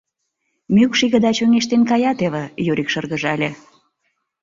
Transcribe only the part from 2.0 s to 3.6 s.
теве,— Юрик шыргыжале.